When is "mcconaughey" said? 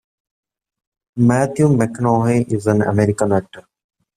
1.75-2.51